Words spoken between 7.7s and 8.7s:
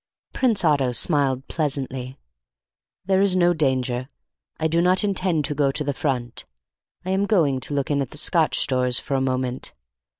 look in at the Scotch